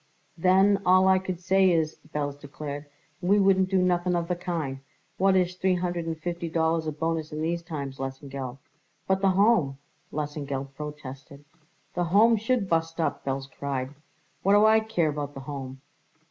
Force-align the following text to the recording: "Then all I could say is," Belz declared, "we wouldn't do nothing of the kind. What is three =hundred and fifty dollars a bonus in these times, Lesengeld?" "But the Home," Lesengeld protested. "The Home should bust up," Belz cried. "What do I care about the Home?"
"Then 0.39 0.81
all 0.83 1.07
I 1.07 1.19
could 1.19 1.39
say 1.39 1.69
is," 1.69 1.97
Belz 2.11 2.39
declared, 2.39 2.87
"we 3.21 3.37
wouldn't 3.37 3.69
do 3.69 3.77
nothing 3.77 4.15
of 4.15 4.27
the 4.27 4.35
kind. 4.35 4.79
What 5.19 5.35
is 5.35 5.53
three 5.53 5.75
=hundred 5.75 6.07
and 6.07 6.17
fifty 6.17 6.49
dollars 6.49 6.87
a 6.87 6.91
bonus 6.91 7.31
in 7.31 7.39
these 7.39 7.61
times, 7.61 7.99
Lesengeld?" 7.99 8.57
"But 9.05 9.21
the 9.21 9.29
Home," 9.29 9.77
Lesengeld 10.11 10.73
protested. 10.73 11.45
"The 11.93 12.05
Home 12.05 12.35
should 12.35 12.67
bust 12.67 12.99
up," 12.99 13.23
Belz 13.23 13.47
cried. 13.51 13.93
"What 14.41 14.53
do 14.53 14.65
I 14.65 14.79
care 14.79 15.09
about 15.09 15.35
the 15.35 15.41
Home?" 15.41 15.81